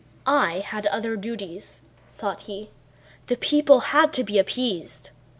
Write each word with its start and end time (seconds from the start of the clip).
"I 0.25 0.61
had 0.65 0.87
other 0.87 1.15
duties," 1.15 1.83
thought 2.13 2.41
he. 2.49 2.71
"The 3.27 3.37
people 3.37 3.81
had 3.93 4.11
to 4.13 4.23
be 4.23 4.39
appeased. 4.39 5.11